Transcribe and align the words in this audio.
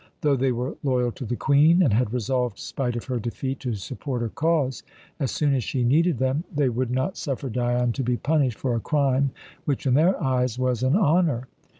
Though 0.21 0.35
they 0.35 0.51
were 0.51 0.77
loyal 0.81 1.11
to 1.11 1.25
the 1.25 1.35
Queen, 1.35 1.83
and 1.83 1.93
had 1.93 2.11
resolved, 2.11 2.57
spite 2.57 2.95
of 2.95 3.05
her 3.05 3.19
defeat, 3.19 3.59
to 3.59 3.75
support 3.75 4.23
her 4.23 4.29
cause, 4.29 4.81
as 5.19 5.29
soon 5.29 5.53
as 5.53 5.63
she 5.63 5.83
needed 5.83 6.17
them, 6.17 6.43
they 6.51 6.69
would 6.69 6.89
not 6.89 7.17
suffer 7.17 7.49
Dion 7.51 7.91
to 7.91 8.01
be 8.01 8.17
punished 8.17 8.57
for 8.57 8.73
a 8.75 8.79
crime 8.79 9.29
which, 9.65 9.85
in 9.85 9.93
their 9.93 10.19
eyes, 10.19 10.57
was 10.57 10.81
an 10.81 10.95
honour. 10.95 11.47